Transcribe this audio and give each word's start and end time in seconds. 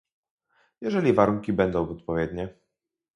"jeżeli 0.81 1.13
warunki 1.13 1.53
będą 1.53 1.89
odpowiednie" 1.89 2.53